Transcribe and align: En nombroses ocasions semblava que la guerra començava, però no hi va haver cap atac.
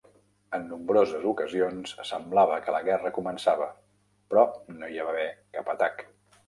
En 0.57 0.63
nombroses 0.69 1.27
ocasions 1.31 1.93
semblava 2.13 2.57
que 2.65 2.75
la 2.79 2.81
guerra 2.89 3.13
començava, 3.21 3.69
però 4.33 4.51
no 4.81 4.93
hi 4.97 5.01
va 5.05 5.11
haver 5.17 5.29
cap 5.59 5.73
atac. 5.79 6.09